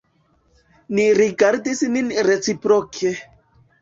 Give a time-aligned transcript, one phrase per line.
[0.99, 3.13] Ni rigardis nin reciproke.